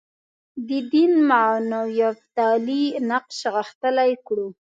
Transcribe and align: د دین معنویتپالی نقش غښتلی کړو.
د 0.67 0.69
دین 0.93 1.11
معنویتپالی 1.29 2.83
نقش 3.09 3.37
غښتلی 3.55 4.11
کړو. 4.27 4.47